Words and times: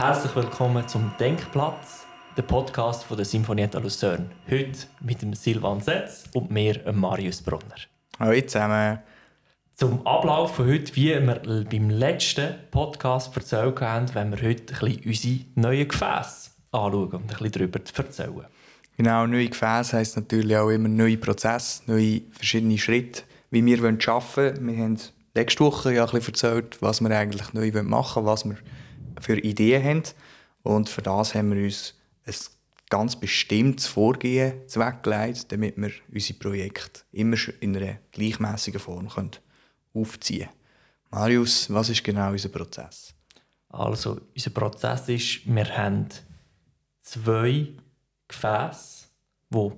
Herzlich 0.00 0.34
willkommen 0.34 0.88
zum 0.88 1.12
Denkplatz, 1.20 2.06
der 2.34 2.40
Podcast 2.40 3.04
von 3.04 3.18
der 3.18 3.26
Sinfonietta 3.26 3.78
Luzern. 3.80 4.30
Heute 4.50 4.86
mit 5.02 5.20
dem 5.20 5.34
Silvan 5.34 5.82
Setz 5.82 6.24
und 6.32 6.50
mir, 6.50 6.90
Marius 6.90 7.42
Brunner. 7.42 7.74
Hallo 8.18 8.40
zusammen. 8.40 9.00
Zum 9.74 10.06
Ablauf 10.06 10.56
von 10.56 10.68
heute, 10.68 10.96
wie 10.96 11.10
wir 11.10 11.66
beim 11.70 11.90
letzten 11.90 12.54
Podcast 12.70 13.36
erzählt 13.36 13.78
haben, 13.82 14.06
wenn 14.14 14.30
wir 14.30 14.48
heute 14.48 14.72
ein 14.72 14.80
bisschen 14.80 15.04
unsere 15.04 15.44
neuen 15.56 15.88
Gefäße 15.88 16.50
anschauen 16.72 17.10
und 17.10 17.20
ein 17.20 17.26
bisschen 17.26 17.52
darüber 17.52 17.80
erzählen. 17.94 18.46
Genau, 18.96 19.26
neue 19.26 19.50
Gefäße 19.50 19.98
heisst 19.98 20.16
natürlich 20.16 20.56
auch 20.56 20.70
immer 20.70 20.88
neue 20.88 21.18
Prozesse, 21.18 21.82
neue 21.84 22.22
verschiedene 22.30 22.78
Schritte, 22.78 23.24
wie 23.50 23.62
wir 23.62 23.84
arbeiten 23.84 24.34
wollen. 24.34 24.66
Wir 24.66 24.82
haben 24.82 24.98
letzte 25.34 25.60
Woche 25.62 25.92
ja 25.92 26.06
ein 26.06 26.10
bisschen 26.10 26.32
erzählt, 26.32 26.80
was 26.80 27.02
wir 27.02 27.10
eigentlich 27.10 27.52
neu 27.52 27.70
machen 27.82 28.24
wollen, 28.24 28.26
was 28.26 28.46
wir 28.46 28.56
für 29.20 29.38
Ideen 29.38 29.84
haben. 29.84 30.02
Und 30.62 30.88
für 30.88 31.02
das 31.02 31.34
haben 31.34 31.54
wir 31.54 31.64
uns 31.64 31.94
ein 32.26 32.34
ganz 32.88 33.16
bestimmtes 33.16 33.86
Vorgehen 33.86 34.68
zweckgelegt, 34.68 35.50
damit 35.52 35.76
wir 35.76 35.90
unsere 36.12 36.38
Projekte 36.38 37.00
immer 37.12 37.36
in 37.60 37.76
einer 37.76 37.98
gleichmäßigen 38.12 38.80
Form 38.80 39.08
können 39.08 39.30
aufziehen 39.94 40.48
können. 40.48 40.60
Marius, 41.10 41.72
was 41.72 41.88
ist 41.88 42.04
genau 42.04 42.30
unser 42.30 42.48
Prozess? 42.50 43.14
Also, 43.68 44.20
unser 44.34 44.50
Prozess 44.50 45.08
ist, 45.08 45.46
wir 45.46 45.76
haben 45.76 46.08
zwei 47.02 47.68
Gefäße, 48.28 49.06
die 49.52 49.70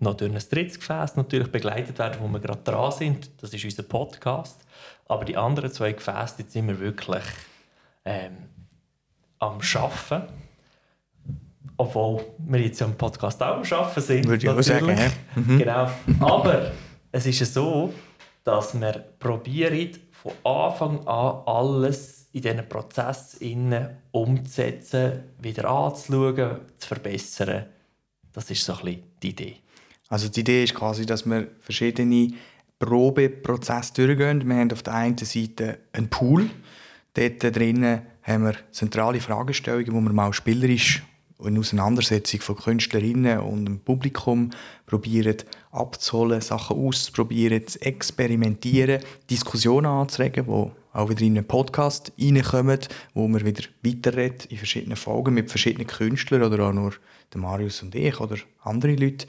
noch 0.00 0.14
durch 0.14 0.32
ein 0.32 0.42
drittes 0.50 0.78
Gefäß 0.78 1.16
natürlich 1.16 1.50
begleitet 1.50 1.98
werden, 1.98 2.20
wo 2.20 2.28
wir 2.28 2.40
gerade 2.40 2.62
dran 2.62 2.92
sind. 2.92 3.30
Das 3.40 3.52
ist 3.54 3.64
unser 3.64 3.84
Podcast. 3.84 4.64
Aber 5.06 5.24
die 5.24 5.36
anderen 5.36 5.72
zwei 5.72 5.92
Gefäße, 5.92 6.42
die 6.42 6.50
sind 6.50 6.66
wir 6.68 6.78
wirklich 6.80 7.24
ähm, 8.04 8.48
am 9.42 9.58
Arbeiten. 9.74 10.28
Obwohl 11.76 12.24
wir 12.38 12.60
jetzt 12.60 12.80
am 12.82 12.94
Podcast 12.94 13.42
auch 13.42 13.56
am 13.56 13.62
Arbeiten 13.62 14.00
sind. 14.00 14.26
Würde 14.28 14.44
ich 14.44 14.50
auch 14.50 14.62
sagen. 14.62 14.88
Ja. 14.88 15.10
Mhm. 15.34 15.58
Genau. 15.58 15.90
Aber 16.20 16.70
es 17.10 17.26
ist 17.26 17.52
so, 17.52 17.92
dass 18.44 18.78
wir 18.78 18.92
probieren, 19.18 19.90
von 20.12 20.32
Anfang 20.44 21.06
an 21.06 21.42
alles 21.46 22.28
in 22.32 22.42
diesen 22.42 22.68
Prozess 22.68 23.38
umzusetzen, 24.12 25.24
wieder 25.40 25.68
anzuschauen, 25.68 26.60
zu 26.78 26.88
verbessern. 26.88 27.66
Das 28.32 28.48
ist 28.50 28.64
so 28.64 28.74
ein 28.74 28.84
bisschen 28.84 29.02
die 29.22 29.30
Idee. 29.30 29.56
Also 30.08 30.28
die 30.28 30.40
Idee 30.40 30.64
ist 30.64 30.74
quasi, 30.74 31.04
dass 31.04 31.26
wir 31.26 31.48
verschiedene 31.60 32.32
Probeprozesse 32.78 33.92
durchgehen. 33.94 34.48
Wir 34.48 34.56
haben 34.56 34.72
auf 34.72 34.82
der 34.82 34.94
einen 34.94 35.18
Seite 35.18 35.78
einen 35.92 36.08
Pool. 36.08 36.48
Dort 37.14 37.42
drinnen 37.56 38.02
haben 38.22 38.44
wir 38.44 38.54
zentrale 38.70 39.20
Fragestellungen, 39.20 39.92
wo 39.92 40.00
wir 40.00 40.12
mal 40.12 40.32
spielerisch 40.32 41.02
in 41.44 41.58
Auseinandersetzung 41.58 42.40
von 42.40 42.56
Künstlerinnen 42.56 43.40
und 43.40 43.64
dem 43.64 43.80
Publikum 43.80 44.50
probieren 44.86 45.36
abzuholen, 45.70 46.40
Sachen 46.40 46.76
auszuprobieren, 46.76 47.66
zu 47.66 47.80
experimentieren, 47.82 49.02
Diskussionen 49.28 49.86
anzuregen, 49.86 50.44
die 50.46 50.70
auch 50.92 51.08
wieder 51.08 51.22
in 51.22 51.38
einen 51.38 51.46
Podcast 51.46 52.12
reinkommen, 52.20 52.78
wo 53.14 53.26
wir 53.28 53.44
wieder 53.44 53.64
weiterreden 53.82 54.50
in 54.50 54.58
verschiedenen 54.58 54.96
Folgen 54.96 55.34
mit 55.34 55.50
verschiedenen 55.50 55.86
Künstlern 55.86 56.42
oder 56.42 56.68
auch 56.68 56.72
nur 56.72 56.92
der 57.32 57.40
Marius 57.40 57.82
und 57.82 57.94
ich 57.94 58.20
oder 58.20 58.36
andere 58.62 58.94
Leute. 58.94 59.26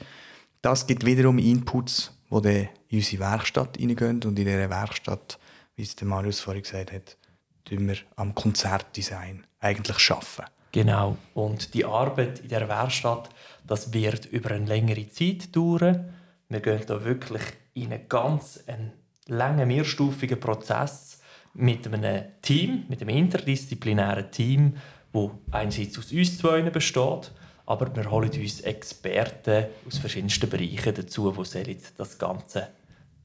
Das 0.62 0.86
gibt 0.86 1.04
wiederum 1.04 1.38
Inputs, 1.38 2.12
die 2.30 2.68
in 2.88 2.98
unsere 2.98 3.20
Werkstatt 3.20 3.78
reingehen 3.78 4.16
und 4.16 4.24
in 4.26 4.34
dieser 4.34 4.70
Werkstatt, 4.70 5.38
wie 5.76 5.82
es 5.82 5.96
der 5.96 6.06
Marius 6.06 6.40
vorhin 6.40 6.62
gesagt 6.62 6.92
hat, 6.92 7.16
tun 7.64 7.88
wir 7.88 7.96
am 8.16 8.34
Konzertdesign 8.34 9.46
eigentlich 9.60 10.10
arbeiten. 10.10 10.50
Genau. 10.72 11.16
Und 11.34 11.72
die 11.74 11.84
Arbeit 11.84 12.40
in 12.40 12.48
der 12.48 12.68
Werkstatt, 12.68 13.30
das 13.66 13.92
wird 13.92 14.26
über 14.26 14.50
eine 14.50 14.66
längere 14.66 15.08
Zeit 15.08 15.54
dauern. 15.54 16.12
Wir 16.48 16.60
gehen 16.60 16.82
da 16.86 17.04
wirklich 17.04 17.42
in 17.74 17.92
einen 17.92 18.08
ganz 18.08 18.60
einen 18.66 18.92
langen, 19.26 19.68
mehrstufigen 19.68 20.40
Prozess 20.40 21.20
mit 21.54 21.86
einem 21.86 22.24
Team, 22.42 22.84
mit 22.88 23.00
einem 23.00 23.16
interdisziplinären 23.16 24.30
Team, 24.30 24.76
wo 25.12 25.38
einerseits 25.52 25.98
aus 25.98 26.12
uns 26.12 26.38
zwei 26.38 26.62
besteht, 26.62 27.30
aber 27.66 27.94
wir 27.94 28.10
holen 28.10 28.30
uns 28.30 28.60
Experten 28.60 29.66
aus 29.86 29.98
verschiedensten 29.98 30.50
Bereichen 30.50 30.94
dazu, 30.94 31.30
die 31.32 31.78
das 31.96 32.18
Ganze 32.18 32.68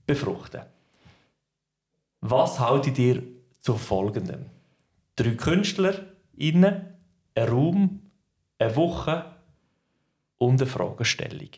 befruchten. 0.05 0.61
Was 2.21 2.59
haltet 2.59 2.99
ihr 2.99 3.23
zu 3.59 3.77
folgendem? 3.77 4.45
Drei 5.15 5.31
Künstler 5.31 6.05
innen, 6.35 6.93
ein 7.35 7.47
Raum, 7.47 8.11
eine 8.57 8.75
Woche 8.75 9.35
und 10.37 10.61
eine 10.61 10.69
Fragestellung. 10.69 11.49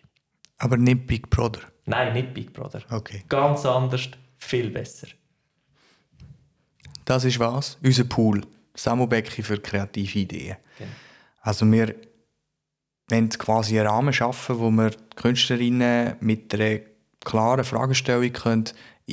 Aber 0.58 0.78
nicht 0.78 1.08
Big 1.08 1.30
Brother? 1.30 1.62
Nein, 1.86 2.14
nicht 2.14 2.34
Big 2.34 2.54
Brother. 2.54 2.82
Okay. 2.90 3.24
Ganz 3.30 3.66
anders, 3.66 4.10
viel 4.38 4.70
besser. 4.70 5.08
Das 7.06 7.24
ist 7.24 7.40
was? 7.40 7.78
Unser 7.84 8.04
Pool. 8.06 8.42
Sammelbecken 8.74 9.44
für 9.44 9.60
kreative 9.60 10.20
Ideen. 10.20 10.58
Genau. 10.78 10.92
Also 11.42 11.70
wir 11.70 11.96
wollen 13.10 13.30
quasi 13.30 13.80
einen 13.80 13.88
Rahmen 13.88 14.14
schaffen, 14.14 14.60
wo 14.60 14.70
wir 14.72 14.92
die 14.92 15.16
Künstlerinnen 15.16 16.16
mit 16.22 16.54
einer 16.54 16.80
klaren 17.20 17.66
Fragestellung 17.66 18.32
können 18.32 18.70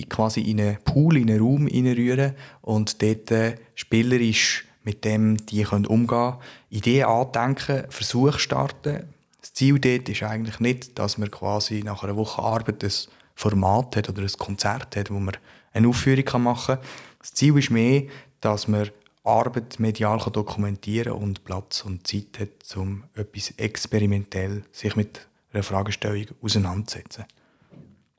quasi 0.09 0.43
in 0.43 0.60
einen 0.60 0.78
Pool, 0.84 1.16
in 1.16 1.31
einen 1.31 1.41
Raum 1.41 1.66
hineinrühren 1.66 2.34
und 2.62 3.03
dort 3.03 3.31
äh, 3.31 3.56
spielerisch 3.75 4.65
mit 4.88 5.04
dem 5.04 5.37
die 5.47 5.65
können 5.65 5.84
umgehen 5.84 6.37
Ideen 6.71 7.04
andenken, 7.04 7.84
Versuche 7.91 8.38
starten. 8.38 9.12
Das 9.41 9.53
Ziel 9.53 9.78
dort 9.78 10.09
ist 10.09 10.22
eigentlich 10.22 10.60
nicht, 10.60 10.99
dass 10.99 11.19
man 11.19 11.31
quasi 11.31 11.82
nach 11.82 12.03
einer 12.03 12.16
Woche 12.16 12.43
Arbeit 12.43 12.82
ein 12.82 12.93
Format 13.34 13.97
hat 13.97 14.09
oder 14.09 14.22
ein 14.22 14.32
Konzert 14.38 14.97
hat, 14.97 15.10
wo 15.10 15.19
man 15.19 15.37
eine 15.75 15.88
Aufführung 15.88 16.43
machen 16.43 16.76
kann. 16.76 16.84
Das 17.19 17.34
Ziel 17.34 17.59
ist 17.59 17.70
mehr, 17.70 18.05
dass 18.41 18.66
man 18.66 18.91
Arbeit 19.25 19.78
medial 19.78 20.19
dokumentieren 20.19 21.12
kann 21.12 21.22
und 21.22 21.44
Platz 21.44 21.84
und 21.84 22.06
Zeit 22.06 22.38
hat, 22.41 22.76
um 22.76 23.05
etwas 23.15 23.50
experimentell 23.59 24.65
sich 24.72 24.97
mit 24.97 25.28
einer 25.53 25.62
Fragestellung 25.62 26.26
auseinanderzusetzen. 26.41 27.26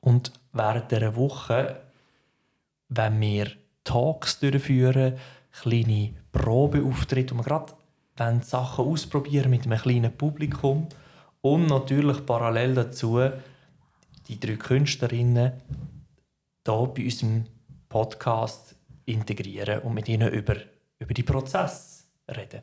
Und 0.00 0.32
während 0.52 0.90
dieser 0.90 1.14
Woche, 1.16 1.80
wenn 2.88 3.20
wir 3.20 3.48
Talks 3.84 4.38
durchführen, 4.40 5.18
kleine 5.52 6.14
Probeauftritte, 6.32 7.34
wo 7.34 7.38
wir 7.38 7.44
gerade 7.44 7.74
Sachen 8.42 8.84
ausprobieren 8.84 9.50
mit 9.50 9.64
einem 9.64 9.78
kleinen 9.78 10.12
Publikum 10.12 10.88
und 11.40 11.66
natürlich 11.66 12.24
parallel 12.26 12.74
dazu 12.74 13.18
die 14.28 14.38
drei 14.38 14.56
Künstlerinnen 14.56 15.52
hier 16.66 16.92
bei 16.94 17.04
unserem 17.04 17.44
Podcast 17.88 18.76
integrieren 19.06 19.80
und 19.80 19.94
mit 19.94 20.08
ihnen 20.08 20.32
über, 20.32 20.56
über 20.98 21.14
die 21.14 21.22
Prozesse 21.22 22.04
reden. 22.28 22.62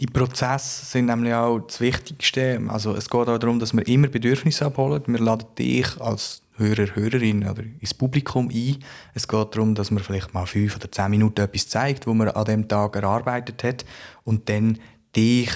Die 0.00 0.06
Prozesse 0.06 0.84
sind 0.84 1.06
nämlich 1.06 1.32
auch 1.32 1.60
das 1.60 1.80
Wichtigste. 1.80 2.60
Also 2.68 2.94
es 2.94 3.08
geht 3.08 3.28
auch 3.28 3.38
darum, 3.38 3.58
dass 3.58 3.72
wir 3.72 3.86
immer 3.86 4.08
Bedürfnisse 4.08 4.66
abholen. 4.66 5.02
Wir 5.06 5.20
laden 5.20 5.46
dich 5.56 5.98
als 6.00 6.42
Hörer, 6.56 6.94
Hörerin 6.94 7.48
oder 7.48 7.62
ins 7.62 7.94
Publikum 7.94 8.48
ein. 8.48 8.78
Es 9.14 9.28
geht 9.28 9.54
darum, 9.54 9.74
dass 9.74 9.90
man 9.90 10.02
vielleicht 10.02 10.34
mal 10.34 10.46
fünf 10.46 10.76
oder 10.76 10.90
zehn 10.90 11.10
Minuten 11.10 11.40
etwas 11.40 11.68
zeigt, 11.68 12.06
wo 12.06 12.14
man 12.14 12.28
an 12.28 12.44
dem 12.44 12.68
Tag 12.68 12.96
erarbeitet 12.96 13.62
hat 13.64 13.84
und 14.24 14.48
dann 14.48 14.78
dich, 15.16 15.50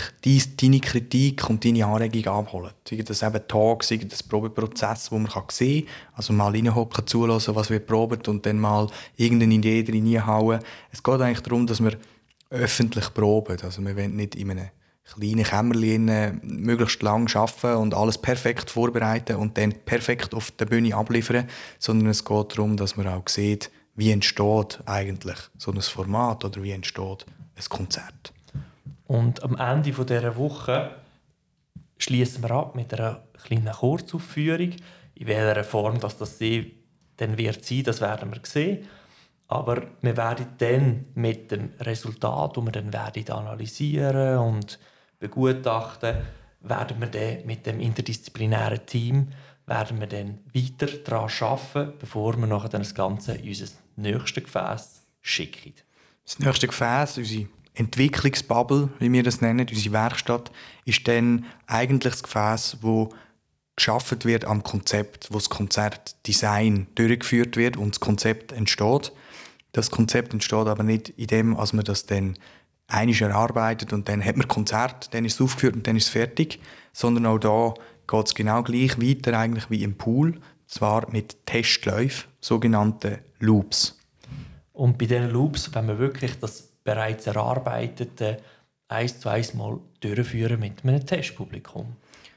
deine 0.61 0.81
Kritik 0.81 1.49
und 1.51 1.65
deine 1.65 1.85
Anregung 1.85 2.33
abholen. 2.33 2.71
Sei 2.89 2.97
das 2.97 3.23
eben 3.23 3.47
Talk, 3.47 3.85
sei 3.85 3.99
das 3.99 4.23
Probeprozess, 4.23 5.13
wo 5.13 5.19
man 5.19 5.31
sehen 5.51 5.85
kann. 5.85 5.95
Also 6.15 6.33
mal 6.33 6.51
reinhocken, 6.51 7.07
zulassen, 7.07 7.55
was 7.55 7.69
wird 7.69 7.87
probiert 7.87 8.27
und 8.29 8.47
dann 8.47 8.59
mal 8.59 8.89
irgendeine 9.17 9.55
Idee 9.55 9.85
reinhauen. 9.87 10.61
Es 10.91 11.03
geht 11.03 11.21
eigentlich 11.21 11.41
darum, 11.41 11.67
dass 11.67 11.83
wir 11.83 11.97
öffentlich 12.49 13.13
proben. 13.13 13.59
Also 13.63 13.83
wir 13.83 13.97
wollen 13.97 14.17
nicht 14.17 14.35
in 14.35 14.51
einem 14.51 14.69
kleinen 15.15 15.45
Kämmerchen 15.45 16.41
möglichst 16.43 17.03
lang 17.03 17.29
arbeiten 17.35 17.77
und 17.77 17.95
alles 17.95 18.19
perfekt 18.19 18.71
vorbereiten 18.71 19.37
und 19.37 19.57
dann 19.59 19.73
perfekt 19.85 20.35
auf 20.35 20.51
der 20.53 20.67
Bühne 20.67 20.95
abliefern, 20.95 21.49
sondern 21.79 22.09
es 22.09 22.25
geht 22.25 22.57
darum, 22.57 22.77
dass 22.77 22.97
man 22.97 23.09
auch 23.09 23.29
sieht, 23.29 23.71
wie 23.95 24.13
entsteht 24.13 24.81
eigentlich 24.87 25.39
so 25.59 25.73
ein 25.73 25.81
Format 25.81 26.45
oder 26.45 26.63
wie 26.63 26.73
entsteht 26.73 27.27
ein 27.57 27.65
Konzert. 27.69 28.33
Und 29.07 29.43
am 29.43 29.57
Ende 29.57 29.91
dieser 29.91 30.37
Woche 30.37 30.91
schließen 31.99 32.43
wir 32.43 32.51
ab 32.53 32.75
mit 32.75 32.95
einer 32.95 33.23
kleinen 33.45 33.73
Kurzaufführung. 33.73 34.73
In 35.15 35.27
welcher 35.27 35.65
Form 35.65 36.01
das, 36.01 36.17
das 36.17 36.39
dann 36.39 37.37
wird 37.37 37.65
sein, 37.65 37.83
das 37.83 38.01
werden 38.01 38.31
wir 38.33 38.41
sehen. 38.45 38.87
Aber 39.49 39.83
wir 40.01 40.17
werden 40.17 40.47
dann 40.59 41.07
mit 41.15 41.51
dem 41.51 41.71
Resultat, 41.81 42.57
das 42.57 42.65
wir 42.65 42.73
dann 42.73 42.93
werden 42.93 43.31
analysieren 43.31 44.39
und 44.39 44.79
begutachten, 45.21 46.17
werden 46.63 47.01
wir 47.01 47.07
dann 47.07 47.47
mit 47.47 47.65
dem 47.65 47.79
interdisziplinären 47.81 48.85
Team 48.85 49.29
werden 49.71 50.01
wir 50.01 50.09
dann 50.09 50.41
weiter 50.53 50.89
daran 50.99 51.31
arbeiten, 51.41 51.93
bevor 52.01 52.37
wir 52.37 52.47
nachher 52.49 52.71
das 52.71 52.93
Ganze 52.93 53.35
in 53.35 53.49
unser 53.49 53.67
nächstes 53.95 54.45
Gefäß 54.45 55.03
schicken. 55.21 55.75
Das 56.25 56.41
nächste 56.41 56.67
Gefäß, 56.67 57.19
unsere 57.19 57.47
Entwicklungsbubble, 57.75 58.89
wie 58.99 59.13
wir 59.13 59.23
das 59.23 59.41
nennen, 59.41 59.69
unsere 59.71 59.95
Werkstatt, 59.95 60.51
ist 60.85 61.07
dann 61.07 61.47
eigentlich 61.69 62.15
das 62.15 62.23
Gefäß, 62.25 62.79
wo 62.81 63.11
geschaffen 63.77 64.25
wird 64.25 64.45
am 64.45 64.65
Konzept, 64.65 65.29
wo 65.31 65.39
das 65.39 65.49
Konzertdesign 65.49 66.89
durchgeführt 66.97 67.57
wird 67.57 67.77
und 67.77 67.95
das 67.95 68.01
Konzept 68.01 68.51
entsteht. 68.51 69.13
Das 69.71 69.93
Konzept 69.93 70.33
entsteht 70.33 70.67
aber 70.67 70.83
nicht 70.83 71.11
in 71.11 71.29
dem, 71.29 71.57
als 71.57 71.73
man 71.73 71.85
das 71.85 72.07
dann 72.07 72.37
einig 72.91 73.23
erarbeitet 73.23 73.93
und 73.93 74.09
dann 74.09 74.25
hat 74.25 74.37
man 74.37 74.49
Konzert, 74.49 75.13
dann 75.15 75.25
ist 75.25 75.35
es 75.35 75.41
aufgeführt 75.41 75.75
und 75.77 75.87
dann 75.87 75.97
ist 75.97 76.05
es 76.05 76.11
fertig, 76.11 76.61
sondern 76.93 77.27
auch 77.27 77.39
da 77.39 77.75
geht 78.07 78.27
es 78.27 78.35
genau 78.35 78.63
gleich 78.63 79.01
weiter 79.01 79.39
eigentlich 79.39 79.71
wie 79.71 79.83
im 79.83 79.97
Pool, 79.97 80.41
zwar 80.67 81.11
mit 81.11 81.47
Testläufen, 81.47 82.31
sogenannten 82.41 83.19
Loops. 83.39 83.99
Und 84.73 84.99
bei 84.99 85.07
diesen 85.07 85.31
Loops, 85.31 85.75
wenn 85.75 85.89
wir 85.89 85.99
wirklich 85.99 86.39
das 86.39 86.71
bereits 86.85 87.27
erarbeitete 87.27 88.39
eins 88.89 89.21
zu 89.21 89.29
eins 89.29 89.55
mal 89.55 89.79
durchführen 90.01 90.61
mit 90.61 90.85
einem 90.85 91.05
Testpublikum. 91.05 91.97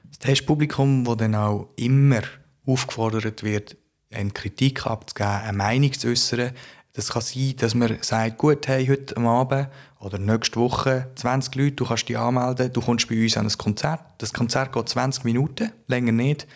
Das 0.10 0.20
Testpublikum, 0.20 1.04
das 1.06 1.18
dann 1.18 1.36
auch 1.36 1.70
immer 1.76 2.22
aufgefordert 2.66 3.44
wird, 3.44 3.76
eine 4.12 4.30
Kritik 4.32 4.86
abzugeben, 4.86 5.32
eine 5.32 5.58
Meinung 5.58 5.94
zu 5.94 6.10
äußern, 6.10 6.52
das 6.94 7.10
kann 7.10 7.24
sein, 7.24 7.56
dass 7.58 7.74
man 7.74 7.98
sagt, 8.02 8.38
gut, 8.38 8.68
hey, 8.68 8.86
heute 8.86 9.18
Abend 9.18 9.68
oder 10.00 10.20
nächste 10.20 10.60
Woche 10.60 11.08
20 11.16 11.56
Leute, 11.56 11.72
du 11.72 11.86
kannst 11.86 12.08
dich 12.08 12.18
anmelden, 12.18 12.72
du 12.72 12.82
kommst 12.82 13.10
bei 13.10 13.22
uns 13.22 13.36
an 13.36 13.48
ein 13.48 13.58
Konzert. 13.58 14.02
Das 14.20 14.32
Konzert 14.32 14.72
geht 14.72 14.90
20 14.90 15.24
Minuten, 15.24 15.72
länger 15.88 16.12
nicht. 16.12 16.48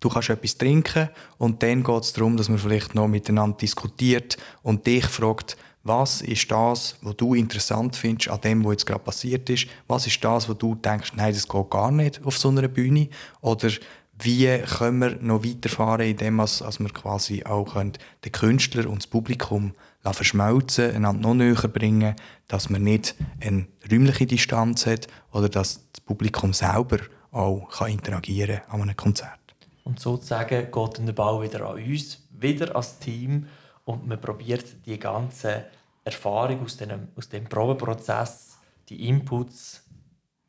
Du 0.00 0.10
kannst 0.10 0.28
etwas 0.28 0.58
trinken 0.58 1.08
und 1.38 1.62
dann 1.62 1.82
geht 1.82 2.02
es 2.02 2.12
darum, 2.12 2.36
dass 2.36 2.50
man 2.50 2.58
vielleicht 2.58 2.94
noch 2.94 3.08
miteinander 3.08 3.56
diskutiert 3.56 4.36
und 4.62 4.86
dich 4.86 5.06
fragt, 5.06 5.56
was 5.82 6.20
ist 6.20 6.50
das, 6.50 6.96
was 7.00 7.16
du 7.16 7.34
interessant 7.34 7.96
findest 7.96 8.28
an 8.28 8.40
dem, 8.42 8.64
was 8.64 8.72
jetzt 8.72 8.86
gerade 8.86 9.04
passiert 9.04 9.48
ist? 9.48 9.68
Was 9.86 10.06
ist 10.06 10.22
das, 10.22 10.48
was 10.48 10.58
du 10.58 10.74
denkst, 10.74 11.12
nein, 11.14 11.32
das 11.32 11.48
geht 11.48 11.70
gar 11.70 11.90
nicht 11.90 12.22
auf 12.24 12.36
so 12.36 12.48
einer 12.48 12.68
Bühne? 12.68 13.08
Oder 13.40 13.70
wie 14.18 14.58
können 14.58 14.98
wir 14.98 15.16
noch 15.20 15.44
weiterfahren, 15.44 16.06
indem 16.06 16.38
dass, 16.38 16.58
dass 16.58 16.80
wir 16.80 16.88
quasi 16.88 17.44
auch 17.44 17.74
den 17.74 18.32
Künstler 18.32 18.88
und 18.88 18.98
das 19.02 19.06
Publikum 19.06 19.74
verschmelzen, 20.02 20.94
einander 20.94 21.28
noch 21.28 21.34
näher 21.34 21.68
bringen, 21.68 22.14
dass 22.48 22.70
man 22.70 22.84
nicht 22.84 23.14
eine 23.40 23.66
räumliche 23.90 24.26
Distanz 24.26 24.86
hat 24.86 25.08
oder 25.32 25.48
dass 25.48 25.90
das 25.92 26.00
Publikum 26.00 26.52
selber 26.52 26.98
auch 27.32 27.68
kann 27.68 27.90
interagieren 27.90 28.60
an 28.68 28.82
einem 28.82 28.96
Konzert. 28.96 29.40
Und 29.84 30.00
sozusagen 30.00 30.70
geht 30.70 31.06
der 31.06 31.12
Ball 31.12 31.42
wieder 31.42 31.68
an 31.68 31.82
uns, 31.82 32.26
wieder 32.30 32.74
als 32.74 32.98
Team 32.98 33.46
und 33.84 34.06
man 34.06 34.20
probiert 34.20 34.64
die 34.86 34.98
ganze 34.98 35.66
Erfahrung 36.04 36.62
aus 36.62 36.76
dem, 36.76 37.08
aus 37.16 37.28
dem 37.28 37.44
Probenprozess, 37.44 38.58
die 38.88 39.08
Inputs 39.08 39.82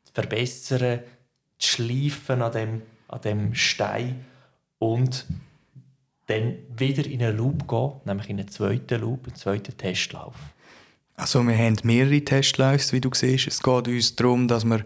zu 0.04 0.12
verbessern, 0.12 1.00
zu 1.58 1.68
schleifen 1.68 2.42
an 2.42 2.52
dem 2.52 2.82
an 3.08 3.20
dem 3.22 3.54
Stein 3.54 4.24
und 4.78 5.26
dann 6.26 6.56
wieder 6.76 7.06
in 7.06 7.22
einen 7.22 7.36
Loop 7.36 7.66
gehen, 7.66 7.92
nämlich 8.04 8.28
in 8.28 8.38
einen 8.38 8.48
zweiten 8.48 9.00
Loop, 9.00 9.26
einen 9.26 9.34
zweiten 9.34 9.76
Testlauf. 9.76 10.36
Also 11.16 11.42
wir 11.42 11.56
haben 11.56 11.76
mehrere 11.82 12.20
Testläufe, 12.20 12.92
wie 12.92 13.00
du 13.00 13.10
siehst. 13.12 13.48
Es 13.48 13.62
geht 13.62 13.88
uns 13.88 14.14
darum, 14.14 14.46
dass 14.46 14.64
wir, 14.64 14.84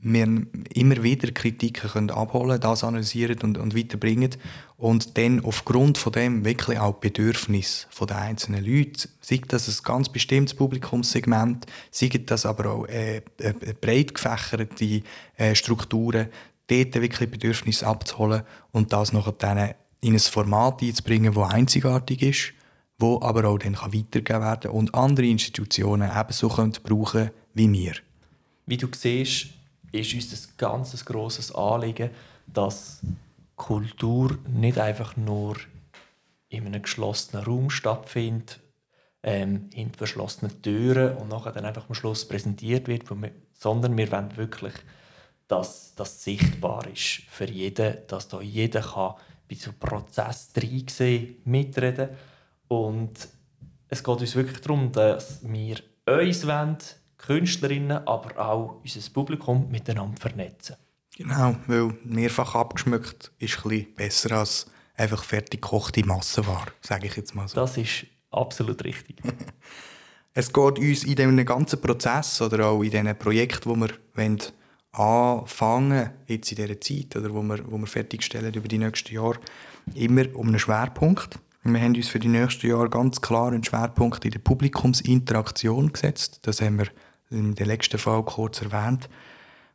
wir 0.00 0.46
immer 0.74 1.02
wieder 1.02 1.30
Kritiken 1.30 1.90
können 1.90 2.10
abholen 2.10 2.60
das 2.60 2.82
analysieren 2.82 3.38
und, 3.42 3.58
und 3.58 3.76
weiterbringen 3.76 4.34
und 4.76 5.18
dann 5.18 5.44
aufgrund 5.44 5.98
von 5.98 6.12
dem 6.12 6.44
wirklich 6.44 6.78
auch 6.78 6.94
die 6.94 7.08
Bedürfnisse 7.08 7.86
der 8.08 8.18
einzelnen 8.18 8.64
Leute, 8.64 9.08
sei 9.20 9.40
das 9.46 9.68
ein 9.68 9.84
ganz 9.84 10.08
bestimmtes 10.08 10.54
Publikumssegment, 10.54 11.66
sei 11.90 12.08
das 12.08 12.46
aber 12.46 12.72
auch 12.72 12.86
äh, 12.86 13.18
äh, 13.38 13.52
breit 13.80 14.14
gefächerte 14.14 15.02
äh, 15.36 15.54
Strukturen, 15.54 16.28
dort 16.68 16.94
wirklich 16.94 17.30
Bedürfnisse 17.30 17.86
abzuholen 17.86 18.42
und 18.72 18.92
das 18.92 19.12
nachher 19.12 19.74
in 20.00 20.14
ein 20.14 20.18
Format 20.20 20.82
einzubringen, 20.82 21.34
das 21.34 21.50
einzigartig 21.50 22.22
ist, 22.22 22.52
wo 22.98 23.20
aber 23.20 23.48
auch 23.48 23.58
dann 23.58 23.74
weitergegeben 23.74 24.42
werden 24.42 24.60
kann 24.62 24.70
und 24.70 24.94
andere 24.94 25.26
Institutionen 25.26 26.10
ebenso 26.14 26.48
können 26.48 26.76
brauchen 26.82 27.30
wie 27.54 27.72
wir. 27.72 27.94
Wie 28.66 28.76
du 28.76 28.88
siehst, 28.94 29.48
ist 29.92 30.14
uns 30.14 30.32
ein 30.32 30.52
ganz 30.56 31.04
grosses 31.04 31.54
Anliegen, 31.54 32.10
dass 32.46 33.00
Kultur 33.56 34.38
nicht 34.48 34.78
einfach 34.78 35.16
nur 35.16 35.56
in 36.48 36.66
einem 36.66 36.82
geschlossenen 36.82 37.44
Raum 37.44 37.70
stattfindet, 37.70 38.60
ähm, 39.22 39.68
hinter 39.72 39.98
verschlossenen 39.98 40.62
Türen 40.62 41.16
und 41.16 41.28
nachher 41.28 41.52
dann 41.52 41.64
einfach 41.64 41.88
am 41.88 41.94
Schluss 41.94 42.26
präsentiert 42.26 42.88
wird, 42.88 43.04
sondern 43.54 43.96
wir 43.96 44.10
wollen 44.12 44.36
wirklich 44.36 44.74
dass 45.48 45.94
das 45.96 46.22
sichtbar 46.22 46.86
ist 46.92 47.22
für 47.28 47.50
jeden, 47.50 48.06
dass 48.06 48.28
da 48.28 48.40
jeder 48.40 48.82
kann 48.82 49.14
bei 49.48 49.56
so 49.56 49.70
einem 49.70 49.78
Prozess 49.78 50.50
reinsehen, 50.56 51.36
mitreden 51.44 52.10
und 52.68 53.28
es 53.88 54.04
geht 54.04 54.20
uns 54.20 54.36
wirklich 54.36 54.60
darum, 54.60 54.92
dass 54.92 55.40
wir 55.42 55.78
uns 56.06 56.46
wollen, 56.46 56.76
Künstlerinnen, 57.16 58.06
aber 58.06 58.38
auch 58.38 58.80
unser 58.82 59.10
Publikum 59.10 59.68
miteinander 59.70 60.20
vernetzen. 60.20 60.76
Genau, 61.16 61.56
weil 61.66 61.96
mehrfach 62.04 62.54
abgeschmückt 62.54 63.32
ist 63.38 63.64
ein 63.64 63.86
besser 63.96 64.38
als 64.38 64.70
einfach 64.96 65.24
fertig 65.24 65.62
gekochte 65.62 66.04
Massenware, 66.06 66.72
sage 66.80 67.06
ich 67.08 67.16
jetzt 67.16 67.34
mal 67.34 67.48
so. 67.48 67.56
Das 67.56 67.76
ist 67.76 68.06
absolut 68.30 68.84
richtig. 68.84 69.20
es 70.34 70.52
geht 70.52 70.78
uns 70.78 71.04
in 71.04 71.16
diesem 71.16 71.44
ganzen 71.44 71.80
Prozess 71.80 72.40
oder 72.40 72.66
auch 72.66 72.82
in 72.82 72.90
diesen 72.90 73.18
Projekten, 73.18 73.74
die 73.74 73.80
wir 73.80 73.90
wollen, 74.14 74.42
anfangen, 74.92 76.10
jetzt 76.26 76.50
in 76.50 76.56
dieser 76.56 76.80
Zeit, 76.80 77.16
oder 77.16 77.32
wo 77.32 77.42
wir, 77.42 77.70
wo 77.70 77.78
wir 77.78 77.86
fertigstellen 77.86 78.54
über 78.54 78.68
die 78.68 78.78
nächsten 78.78 79.14
Jahre, 79.14 79.38
immer 79.94 80.24
um 80.34 80.48
einen 80.48 80.58
Schwerpunkt. 80.58 81.38
Wir 81.62 81.80
haben 81.80 81.94
uns 81.94 82.08
für 82.08 82.18
die 82.18 82.28
nächsten 82.28 82.68
Jahre 82.68 82.88
ganz 82.88 83.20
klar 83.20 83.48
einen 83.48 83.64
Schwerpunkt 83.64 84.24
in 84.24 84.30
der 84.30 84.38
Publikumsinteraktion 84.38 85.92
gesetzt. 85.92 86.40
Das 86.42 86.62
haben 86.62 86.78
wir 86.78 86.88
in 87.30 87.54
der 87.54 87.66
letzten 87.66 87.98
Fall 87.98 88.24
kurz 88.24 88.62
erwähnt. 88.62 89.08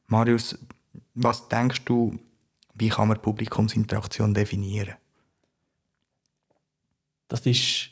Marius, 0.08 0.58
was 1.14 1.48
denkst 1.50 1.86
du, 1.86 2.18
wie 2.74 2.90
kann 2.90 3.10
man 3.10 3.22
Publikumsinteraktion 3.22 4.34
definieren? 4.34 4.96
Das 7.28 7.46
ist 7.46 7.90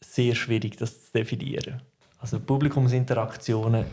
sehr 0.00 0.34
schwierig, 0.34 0.76
das 0.76 1.06
zu 1.06 1.12
definieren. 1.12 1.82
Also 2.18 2.38
Publikumsinteraktionen, 2.38 3.86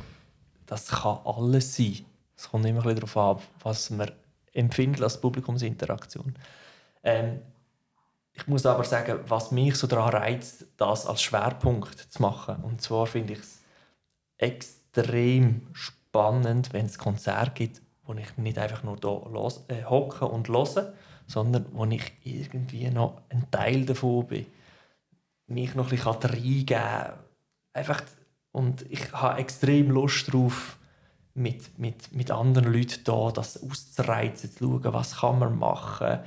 das 0.66 0.88
kann 0.88 1.20
alles 1.26 1.76
sein. 1.76 2.06
Es 2.40 2.50
kommt 2.50 2.66
immer 2.66 2.86
ein 2.86 2.96
darauf 2.96 3.18
an, 3.18 3.38
was 3.64 3.90
man 3.90 4.10
empfindet 4.54 5.04
als 5.04 5.20
Publikumsinteraktion. 5.20 6.36
Ähm, 7.04 7.42
ich 8.32 8.48
muss 8.48 8.66
aber 8.66 8.86
sagen, 8.86 9.20
was 9.28 9.52
mich 9.52 9.76
so 9.76 9.88
daran 9.88 10.14
reizt, 10.14 10.66
das 10.78 11.06
als 11.06 11.22
Schwerpunkt 11.22 12.00
zu 12.00 12.22
machen. 12.22 12.64
Und 12.64 12.82
zwar 12.82 13.08
finde 13.08 13.34
ich 13.34 13.40
es 13.40 13.60
extrem 14.38 15.68
spannend, 15.74 16.72
wenn 16.72 16.86
es 16.86 16.98
Konzerte 16.98 17.52
gibt, 17.52 17.82
wo 18.06 18.14
ich 18.14 18.38
nicht 18.38 18.58
einfach 18.58 18.84
nur 18.84 18.96
hier 19.02 19.78
äh, 19.78 19.84
hocke 19.84 20.26
und 20.26 20.48
höre, 20.48 20.94
sondern 21.28 21.66
wo 21.74 21.84
ich 21.88 22.14
irgendwie 22.24 22.90
noch 22.90 23.22
ein 23.28 23.52
Teil 23.52 23.86
davon 23.86 24.28
bin. 24.28 24.46
Mich 25.48 25.76
noch 25.76 25.92
ein 25.92 25.98
bisschen 25.98 26.14
reingeben 26.14 27.20
Einfach, 27.74 28.02
und 28.54 28.90
ich 28.90 29.12
habe 29.12 29.42
extrem 29.42 29.92
Lust 29.92 30.30
darauf, 30.30 30.79
mit, 31.36 31.78
mit, 31.80 32.14
mit 32.14 32.32
anderen 32.32 32.74
Leuten 32.74 33.04
da, 33.04 33.32
das 33.32 33.62
auszureizen, 33.62 34.52
zu 34.52 34.58
schauen, 34.60 34.94
was 34.94 35.18
kann 35.18 35.40
man 35.40 35.58
machen, 35.58 36.20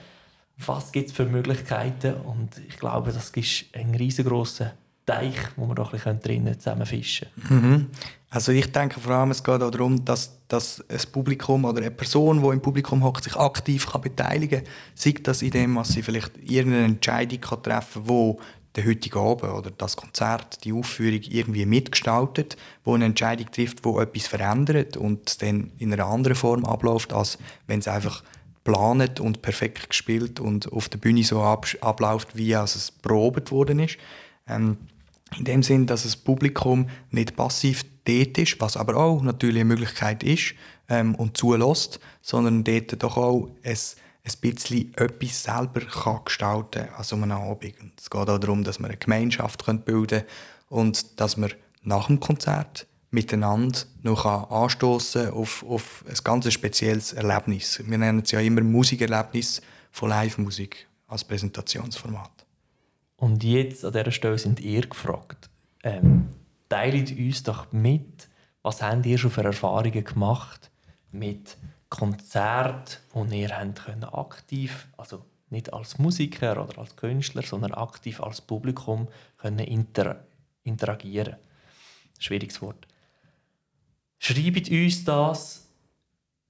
was 0.59 0.93
gibt 0.93 1.11
es 1.11 1.17
für 1.17 1.27
Möglichkeiten 1.27 2.15
und 2.15 2.59
ich 2.69 2.79
glaube, 2.79 3.13
das 3.13 3.31
ist 3.31 3.65
ein 3.73 3.95
riesengroßer 3.95 4.73
Teich, 5.05 5.37
wo 5.57 5.67
wir 5.67 5.75
doch 5.75 5.93
ein 6.07 6.21
drinnen 6.21 6.59
zusammen 6.59 6.87
fischen 6.87 7.29
mhm. 7.49 7.91
Also 8.31 8.51
ich 8.51 8.73
denke 8.73 8.99
vor 8.99 9.13
allem, 9.13 9.31
es 9.31 9.45
geht 9.45 9.61
auch 9.61 9.71
darum, 9.71 10.03
dass, 10.07 10.39
dass 10.49 10.83
ein 10.89 11.13
Publikum 11.13 11.67
oder 11.67 11.83
eine 11.83 11.91
Person, 11.91 12.43
die 12.43 12.49
im 12.49 12.63
Publikum 12.63 13.05
hockt, 13.05 13.25
sich 13.25 13.37
aktiv 13.37 13.87
kann 13.87 14.01
beteiligen 14.01 14.65
kann. 14.65 14.73
Sei 14.95 15.15
das 15.23 15.43
in 15.43 15.51
dem, 15.51 15.77
was 15.77 15.89
sie 15.89 16.03
vielleicht 16.03 16.39
irgendeine 16.39 16.87
Entscheidung 16.87 17.43
kann 17.43 17.63
treffen 17.63 18.07
kann, 18.07 18.37
die 18.37 18.37
der 18.77 18.87
heutige 18.87 19.19
Abend 19.19 19.53
oder 19.53 19.71
das 19.71 19.97
Konzert, 19.97 20.65
die 20.65 20.73
Aufführung 20.73 21.21
irgendwie 21.29 21.67
mitgestaltet, 21.67 22.57
wo 22.85 22.95
eine 22.95 23.05
Entscheidung 23.05 23.51
trifft, 23.51 23.85
wo 23.85 24.01
etwas 24.01 24.27
verändert 24.27 24.97
und 24.97 25.43
dann 25.43 25.73
in 25.79 25.93
einer 25.93 26.07
anderen 26.07 26.37
Form 26.37 26.65
abläuft, 26.65 27.13
als 27.13 27.39
wenn 27.67 27.81
es 27.81 27.89
einfach 27.89 28.23
planet 28.65 29.21
und 29.21 29.43
perfekt 29.43 29.91
gespielt 29.91 30.41
und 30.41 30.73
auf 30.73 30.89
der 30.89 30.99
Bühne 30.99 31.25
so 31.25 31.43
ab 31.43 31.67
abläuft, 31.81 32.37
wie 32.37 32.53
es 32.53 32.93
probiert 33.03 33.51
worden 33.51 33.81
ist. 33.81 33.99
Ähm, 34.49 34.79
in 35.39 35.45
dem 35.45 35.63
Sinn, 35.63 35.87
dass 35.87 36.03
das 36.03 36.17
Publikum 36.17 36.89
nicht 37.11 37.37
passiv 37.37 37.85
dort 38.05 38.39
ist, 38.39 38.61
was 38.61 38.77
aber 38.77 38.97
auch 38.97 39.23
natürlich 39.23 39.61
eine 39.61 39.65
Möglichkeit 39.65 40.23
ist 40.23 40.55
ähm, 40.89 41.15
und 41.15 41.37
zulässt, 41.37 42.01
sondern 42.21 42.65
dort 42.65 43.03
doch 43.03 43.17
auch 43.17 43.49
ein 43.65 43.79
ein 44.25 44.33
bisschen 44.41 44.95
etwas 44.95 45.43
selber 45.43 45.81
kann 45.81 46.25
gestalten 46.25 46.87
kann 46.87 46.95
an 46.95 47.05
so 47.05 47.17
einem 47.17 47.33
Abend. 47.33 47.75
es 47.99 48.09
geht 48.09 48.29
auch 48.29 48.39
darum, 48.39 48.63
dass 48.63 48.79
wir 48.79 48.87
eine 48.87 48.97
Gemeinschaft 48.97 49.65
bilden 49.85 50.07
können 50.07 50.25
und 50.69 51.21
dass 51.21 51.37
wir 51.37 51.51
nach 51.83 52.07
dem 52.07 52.21
Konzert 52.21 52.87
miteinander 53.11 53.81
noch 54.03 54.25
anstoßen 54.25 55.31
auf, 55.31 55.65
auf 55.69 56.05
ein 56.09 56.17
ganz 56.25 56.51
spezielles 56.53 57.13
Erlebnis. 57.13 57.83
Wir 57.85 57.99
nennen 57.99 58.23
es 58.25 58.31
ja 58.31 58.41
immer 58.41 58.63
Musikerlebnis 58.63 59.61
von 59.91 60.09
Live-Musik 60.09 60.89
als 61.09 61.25
Präsentationsformat. 61.25 62.31
Und 63.17 63.45
jetzt 63.45 63.85
an 63.85 63.93
dieser 63.93 64.11
Stelle 64.11 64.39
sind 64.39 64.61
ihr 64.61 64.87
gefragt. 64.87 65.51
Ähm, 65.83 66.29
teilt 66.69 67.17
uns 67.17 67.43
doch 67.43 67.71
mit, 67.73 68.29
was 68.63 68.83
habt 68.83 69.05
ihr 69.05 69.19
schon 69.19 69.31
für 69.31 69.45
Erfahrungen 69.45 70.05
gemacht 70.05 70.71
mit 71.11 71.59
Konzerten, 71.93 72.97
wo 73.13 73.25
ihr 73.27 73.51
habt 73.55 74.15
aktiv, 74.15 74.89
also 74.97 75.27
nicht 75.51 75.75
als 75.75 75.99
Musiker 75.99 76.65
oder 76.65 76.79
als 76.79 76.97
Künstler, 76.97 77.43
sondern 77.43 77.75
aktiv 77.75 78.19
als 78.23 78.41
Publikum 78.41 79.09
können 79.37 79.59
inter 79.59 80.25
interagieren. 80.65 81.37
Schwieriges 82.19 82.63
Wort. 82.63 82.87
Schreibt 84.19 84.71
uns 84.71 85.05
das, 85.05 85.69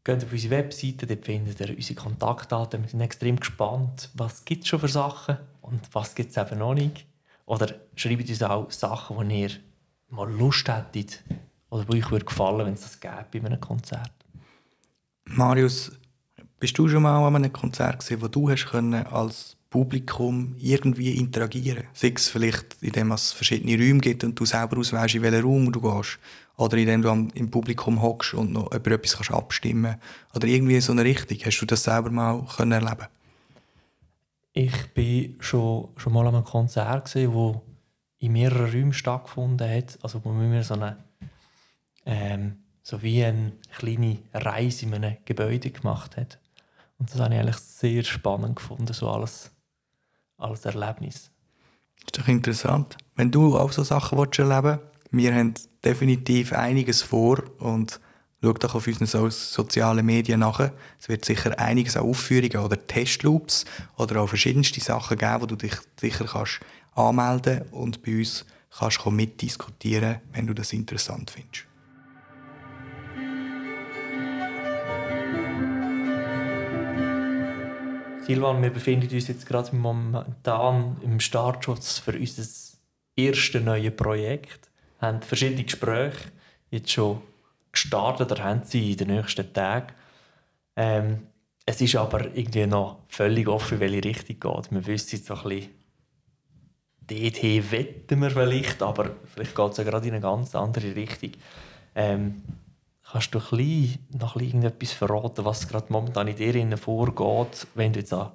geht 0.05 0.23
auf 0.23 0.31
unsere 0.31 0.51
Webseite, 0.59 1.09
dort 1.09 1.25
findet 1.25 1.59
ihr 1.59 1.75
unsere 1.75 2.01
Kontaktdaten. 2.01 2.83
Wir 2.83 2.91
sind 2.91 3.01
extrem 3.01 3.41
gespannt, 3.41 4.11
was 4.15 4.45
gibt 4.45 4.63
es 4.63 4.69
schon 4.69 4.79
für 4.79 4.89
Sachen 4.89 5.39
und 5.61 5.93
was 5.93 6.15
gibt 6.15 6.31
es 6.31 6.37
eben 6.37 6.61
noch 6.61 6.75
nicht. 6.75 7.05
Oder 7.47 7.75
schreibt 7.97 8.29
uns 8.29 8.43
auch 8.45 8.71
Sachen, 8.71 9.29
die 9.29 9.41
ihr 9.41 9.51
mal 10.09 10.31
Lust 10.31 10.69
hättet 10.69 11.25
oder 11.69 11.85
die 11.85 11.99
euch 11.99 12.11
würde 12.13 12.27
gefallen, 12.27 12.67
wenn 12.67 12.75
es 12.75 12.83
das 12.83 13.01
gäbe 13.01 13.41
bei 13.41 13.47
einem 13.47 13.61
Konzert. 13.61 14.22
Marius, 15.25 15.93
bist 16.59 16.79
du 16.79 16.89
schon 16.89 17.03
mal 17.03 17.27
an 17.27 17.37
einem 17.37 17.53
Konzert 17.53 18.01
gesehen, 18.01 18.23
wo 18.23 18.29
du 18.29 18.49
hast 18.51 18.67
können 18.67 19.07
als 19.07 19.57
Publikum 19.73 20.55
irgendwie 20.59 21.17
interagieren 21.17 21.85
Sei 21.95 22.13
es 22.15 22.29
vielleicht, 22.29 22.77
indem 22.83 23.11
es 23.11 23.33
verschiedene 23.33 23.77
Räume 23.77 24.01
gibt 24.01 24.23
und 24.23 24.39
du 24.39 24.45
selber 24.45 24.79
auswählst, 24.79 25.15
in 25.15 25.23
welchen 25.23 25.43
Raum 25.43 25.73
du 25.73 25.81
gehst. 25.81 26.19
Oder 26.57 26.77
indem 26.77 27.01
du 27.01 27.29
im 27.35 27.51
Publikum 27.51 28.03
hockst 28.03 28.35
und 28.35 28.53
noch 28.53 28.71
über 28.71 28.91
etwas 28.91 29.17
kannst 29.17 29.33
abstimmen 29.33 29.97
Oder 30.35 30.47
irgendwie 30.47 30.79
so 30.81 30.93
eine 30.93 31.03
Richtung. 31.03 31.39
Hast 31.45 31.59
du 31.59 31.67
das 31.67 31.85
selber 31.85 32.11
mal 32.11 32.47
können 32.55 32.73
erleben 32.73 33.07
Ich 34.53 34.73
war 34.73 35.43
schon, 35.43 35.89
schon 35.97 36.13
mal 36.13 36.27
an 36.27 36.35
einem 36.35 36.45
Konzert, 36.45 37.07
gesehen, 37.07 37.33
wo 37.33 37.63
in 38.19 38.33
mehreren 38.33 38.71
Räumen 38.71 38.93
stattgefunden 38.93 39.69
hat. 39.69 39.99
Also 40.03 40.23
wo 40.23 40.33
wir 40.39 40.63
so 40.63 40.75
eine 40.75 40.99
ähm, 42.05 42.62
so 42.83 43.03
wie 43.03 43.25
eine 43.25 43.53
kleine 43.77 44.19
Reise 44.35 44.87
in 44.87 44.95
einem 44.95 45.17
Gebäude 45.25 45.71
gemacht 45.71 46.17
hat. 46.17 46.39
Und 46.99 47.13
das 47.13 47.21
habe 47.21 47.35
ich 47.35 47.41
eigentlich 47.41 47.57
sehr 47.57 48.05
spannend 48.05 48.57
gefunden, 48.57 48.93
so 48.93 49.09
alles 49.09 49.51
als 50.37 50.65
Erlebnis. 50.65 51.31
Ist 52.05 52.19
doch 52.19 52.29
interessant. 52.29 52.97
Wenn 53.15 53.31
du 53.31 53.57
auch 53.57 53.73
so 53.73 53.85
Sachen 53.85 54.19
erleben 54.19 54.65
willst, 54.65 54.81
wir 55.13 55.35
haben 55.35 55.55
definitiv 55.85 56.53
einiges 56.53 57.03
vor 57.03 57.43
und 57.59 58.01
schau 58.43 58.53
doch 58.55 58.75
auf 58.75 58.87
unseren 58.87 59.31
sozialen 59.31 60.05
Medien 60.05 60.41
nach. 60.41 60.71
Es 60.99 61.09
wird 61.09 61.25
sicher 61.25 61.59
einiges 61.59 61.97
an 61.97 62.05
Aufführungen 62.05 62.65
oder 62.65 62.87
Testloops 62.87 63.65
oder 63.97 64.23
auch 64.23 64.29
verschiedenste 64.29 64.81
Sachen 64.81 65.19
geben, 65.19 65.43
wo 65.43 65.47
du 65.47 65.57
dich 65.57 65.75
sicher 66.01 66.25
kannst 66.25 66.61
anmelden 66.95 67.63
und 67.71 68.03
bei 68.03 68.19
uns 68.19 68.45
kannst 68.71 69.05
mitdiskutieren, 69.07 70.21
wenn 70.33 70.47
du 70.47 70.55
das 70.55 70.73
interessant 70.73 71.31
findest. 71.31 71.72
Silvan, 78.25 78.63
wir 78.63 78.71
befinden 78.71 79.13
uns 79.13 79.27
jetzt 79.27 79.47
gerade 79.47 79.75
momentan 79.75 80.97
im 81.03 81.19
Startschutz 81.19 81.99
für 81.99 82.13
unser 82.13 82.45
erstes 83.17 83.65
neues 83.65 83.97
Projekt. 83.97 84.71
Wir 85.01 85.09
haben 85.09 85.23
verschiedene 85.23 85.65
Gespräche 85.65 86.31
jetzt 86.71 86.93
schon 86.93 87.21
gestartet 87.73 88.31
oder 88.31 88.45
haben 88.45 88.63
sie 88.65 88.93
in 88.93 88.99
den 88.99 89.09
nächsten 89.09 89.53
Tagen. 89.53 89.93
Ähm, 90.77 91.27
es 91.67 91.81
ist 91.81 91.97
aber 91.97 92.27
irgendwie 92.33 92.67
noch 92.67 93.01
völlig 93.09 93.49
offen, 93.49 93.81
welche 93.81 94.05
Richtung 94.05 94.39
geht. 94.39 94.71
Wir 94.71 94.87
wissen 94.87 95.17
jetzt 95.17 95.27
so 95.27 95.35
ein 95.35 95.43
bisschen, 95.43 95.71
dorthin 97.09 97.71
wetten 97.73 98.21
wir 98.21 98.31
vielleicht, 98.31 98.83
aber 98.83 99.17
vielleicht 99.35 99.57
geht 99.57 99.71
es 99.73 99.77
ja 99.79 99.85
gerade 99.85 100.07
in 100.07 100.15
eine 100.15 100.23
ganz 100.23 100.55
andere 100.55 100.95
Richtung. 100.95 101.33
Ähm, 101.97 102.41
Kannst 103.13 103.35
du 103.35 103.41
ein 103.41 103.99
noch 104.19 104.37
etwas 104.37 104.93
verraten, 104.93 105.45
was 105.45 105.69
gerade 105.69 105.93
momentan 105.93 106.29
in 106.29 106.37
dir 106.37 106.79
vorgeht, 106.79 107.67
wenn 107.75 107.93
du 107.93 107.99
jetzt 107.99 108.15
an, 108.15 108.31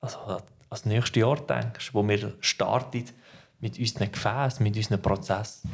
also 0.00 0.18
an 0.18 0.42
das 0.68 0.84
nächste 0.84 1.20
Jahr 1.20 1.36
denkst, 1.36 1.90
wo 1.92 2.06
wir 2.06 2.34
starten 2.40 3.04
mit 3.60 3.78
unseren 3.78 4.10
Gefäßen, 4.10 4.64
mit 4.64 4.76
unseren 4.76 5.00
Prozessen? 5.00 5.70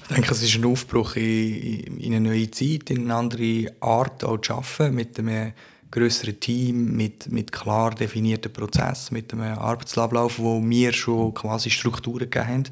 Ich 0.00 0.06
denke, 0.14 0.30
es 0.30 0.42
ist 0.42 0.54
ein 0.54 0.64
Aufbruch 0.64 1.16
in, 1.16 1.98
in 1.98 2.14
eine 2.14 2.30
neue 2.30 2.50
Zeit, 2.50 2.88
in 2.88 3.10
eine 3.10 3.14
andere 3.14 3.70
Art 3.80 4.24
auch 4.24 4.38
zu 4.38 4.54
arbeiten, 4.54 4.94
mit 4.94 5.18
einem 5.18 5.52
größeren 5.90 6.40
Team, 6.40 6.96
mit, 6.96 7.30
mit 7.30 7.52
klar 7.52 7.94
definierten 7.94 8.54
Prozessen, 8.54 9.12
mit 9.12 9.34
einem 9.34 9.58
Arbeitsablauf, 9.58 10.38
wo 10.38 10.62
wir 10.64 10.94
schon 10.94 11.34
quasi 11.34 11.68
Strukturen 11.68 12.30
gegeben 12.30 12.48
haben 12.48 12.64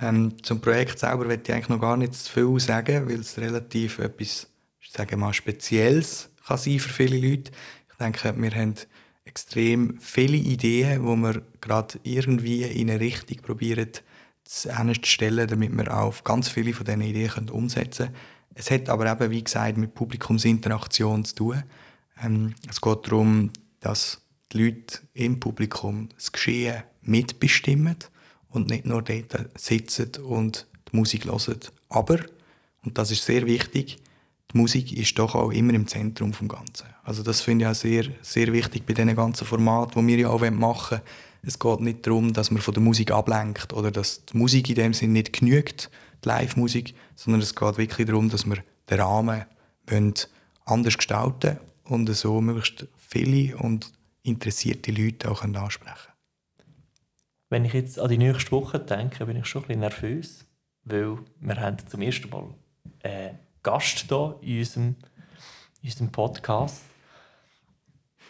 ähm, 0.00 0.42
zum 0.42 0.60
Projekt 0.60 0.98
selber 0.98 1.24
möchte 1.26 1.50
ich 1.50 1.54
eigentlich 1.54 1.68
noch 1.68 1.80
gar 1.80 1.96
nicht 1.96 2.14
zu 2.14 2.32
viel 2.32 2.60
sagen, 2.60 3.08
weil 3.08 3.20
es 3.20 3.38
relativ 3.38 3.98
etwas, 3.98 4.48
sagen 4.88 5.20
mal, 5.20 5.32
Spezielles 5.32 6.30
kann 6.46 6.58
sein 6.58 6.80
für 6.80 6.88
viele 6.88 7.18
Leute. 7.18 7.52
Ich 7.90 7.96
denke, 7.98 8.34
wir 8.36 8.50
haben 8.50 8.74
extrem 9.24 9.98
viele 10.00 10.36
Ideen, 10.36 11.04
wo 11.04 11.14
wir 11.16 11.42
gerade 11.60 11.98
irgendwie 12.02 12.62
in 12.62 12.90
eine 12.90 12.98
Richtung 12.98 13.38
probieren 13.42 13.90
zu 14.42 14.70
stellen, 15.04 15.46
damit 15.46 15.76
wir 15.76 15.96
auch 15.96 16.24
ganz 16.24 16.48
viele 16.48 16.72
von 16.72 16.86
diesen 16.86 17.02
Ideen 17.02 17.48
umsetzen 17.50 18.06
können. 18.06 18.16
Es 18.54 18.70
hat 18.70 18.88
aber 18.88 19.10
eben, 19.10 19.30
wie 19.30 19.44
gesagt, 19.44 19.76
mit 19.76 19.94
Publikumsinteraktion 19.94 21.24
zu 21.24 21.34
tun. 21.34 21.62
Ähm, 22.22 22.54
es 22.68 22.80
geht 22.80 23.06
darum, 23.06 23.52
dass 23.80 24.22
die 24.52 24.64
Leute 24.64 24.98
im 25.14 25.38
Publikum 25.38 26.08
das 26.16 26.32
Geschehen 26.32 26.82
mitbestimmen 27.02 27.96
und 28.50 28.68
nicht 28.70 28.86
nur 28.86 29.02
dort 29.02 29.48
sitzen 29.56 30.10
und 30.24 30.66
die 30.90 30.96
Musik 30.96 31.24
hören. 31.24 31.60
Aber, 31.88 32.18
und 32.84 32.98
das 32.98 33.10
ist 33.10 33.24
sehr 33.24 33.46
wichtig, 33.46 33.98
die 34.52 34.58
Musik 34.58 34.92
ist 34.92 35.18
doch 35.18 35.34
auch 35.34 35.52
immer 35.52 35.74
im 35.74 35.86
Zentrum 35.86 36.32
des 36.32 36.48
Ganzen. 36.48 36.86
Also 37.04 37.22
das 37.22 37.40
finde 37.40 37.64
ich 37.64 37.70
auch 37.70 37.74
sehr, 37.74 38.04
sehr 38.22 38.52
wichtig 38.52 38.84
bei 38.84 38.94
diesen 38.94 39.14
ganzen 39.14 39.46
Formaten, 39.46 40.06
die 40.06 40.16
wir 40.16 40.22
ja 40.22 40.28
auch 40.28 40.40
machen 40.50 40.98
wollen. 40.98 41.02
Es 41.42 41.58
geht 41.58 41.80
nicht 41.80 42.06
darum, 42.06 42.32
dass 42.32 42.50
man 42.50 42.60
von 42.60 42.74
der 42.74 42.82
Musik 42.82 43.12
ablenkt 43.12 43.72
oder 43.72 43.90
dass 43.90 44.24
die 44.26 44.36
Musik 44.36 44.68
in 44.68 44.74
dem 44.74 44.94
Sinne 44.94 45.14
nicht 45.14 45.32
genügt, 45.32 45.90
die 46.22 46.28
Live-Musik, 46.28 46.94
sondern 47.16 47.40
es 47.40 47.54
geht 47.54 47.78
wirklich 47.78 48.06
darum, 48.06 48.28
dass 48.28 48.44
wir 48.44 48.58
den 48.90 49.00
Rahmen 49.00 49.44
anders 50.66 50.96
gestalten 50.96 51.58
und 51.84 52.14
so 52.14 52.40
möglichst 52.40 52.86
viele 52.96 53.56
und 53.56 53.90
interessierte 54.22 54.92
Leute 54.92 55.30
auch 55.30 55.42
ansprechen 55.42 55.78
können. 55.78 56.09
Wenn 57.52 57.64
ich 57.64 57.72
jetzt 57.72 57.98
an 57.98 58.08
die 58.08 58.16
nächste 58.16 58.52
Woche 58.52 58.78
denke, 58.78 59.26
bin 59.26 59.36
ich 59.36 59.46
schon 59.46 59.62
ein 59.62 59.66
bisschen 59.66 59.80
nervös, 59.80 60.46
weil 60.84 61.18
wir 61.40 61.56
haben 61.56 61.76
zum 61.84 62.00
ersten 62.00 62.30
Mal 62.30 62.54
einen 63.02 63.38
Gast 63.64 64.06
hier 64.08 64.36
in 64.40 64.58
unserem, 64.60 64.94
in 65.82 65.88
unserem 65.88 66.12
Podcast. 66.12 66.82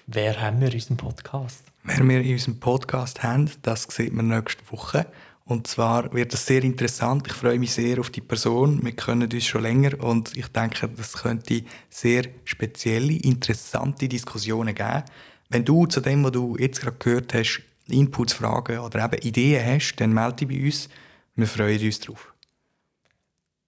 Wer 0.06 0.40
haben 0.40 0.58
wir 0.62 0.68
in 0.68 0.74
unserem 0.74 0.96
Podcast? 0.96 1.64
Wer 1.84 2.02
wir 2.02 2.22
in 2.22 2.32
unserem 2.32 2.60
Podcast 2.60 3.22
haben, 3.22 3.50
das 3.60 3.82
sieht 3.90 4.14
man 4.14 4.28
nächste 4.28 4.62
Woche. 4.72 5.04
Und 5.44 5.66
zwar 5.66 6.10
wird 6.14 6.32
es 6.32 6.46
sehr 6.46 6.64
interessant. 6.64 7.26
Ich 7.26 7.34
freue 7.34 7.58
mich 7.58 7.72
sehr 7.72 8.00
auf 8.00 8.08
die 8.08 8.22
Person. 8.22 8.82
Wir 8.82 8.96
kennen 8.96 9.30
uns 9.30 9.44
schon 9.44 9.60
länger 9.60 10.02
und 10.02 10.34
ich 10.34 10.48
denke, 10.48 10.88
das 10.88 11.12
könnte 11.12 11.62
sehr 11.90 12.24
spezielle, 12.44 13.12
interessante 13.12 14.08
Diskussionen 14.08 14.74
geben. 14.74 15.02
Wenn 15.50 15.66
du 15.66 15.84
zu 15.84 16.00
dem, 16.00 16.24
was 16.24 16.32
du 16.32 16.56
jetzt 16.56 16.80
gerade 16.80 16.96
gehört 16.96 17.34
hast, 17.34 17.64
Inputs, 17.88 18.32
Fragen 18.32 18.78
oder 18.78 19.04
eben 19.04 19.22
Ideen 19.22 19.64
hast, 19.64 19.96
dann 19.96 20.12
melde 20.12 20.44
dich 20.44 20.48
bei 20.48 20.64
uns. 20.64 20.88
Wir 21.34 21.46
freuen 21.46 21.84
uns 21.84 22.00
darauf. 22.00 22.34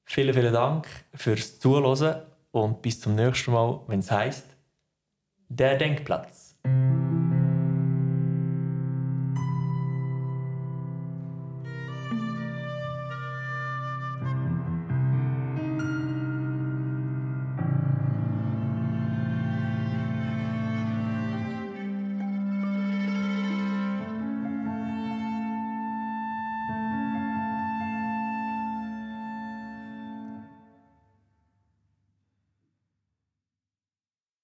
Vielen, 0.04 0.34
vielen 0.34 0.52
Dank 0.52 0.86
fürs 1.14 1.58
Zuhören 1.58 2.22
und 2.50 2.82
bis 2.82 3.00
zum 3.00 3.14
nächsten 3.14 3.52
Mal, 3.52 3.80
wenn 3.86 4.00
es 4.00 4.10
heisst, 4.10 4.56
der 5.48 5.76
Denkplatz. 5.76 6.56